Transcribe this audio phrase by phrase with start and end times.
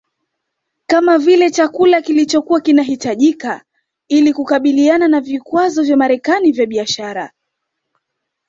[0.87, 3.63] kama vile chakula kilichokua kinahitajika
[4.07, 7.31] ili kukabiliana na vikwazo vya Marekani vya biashara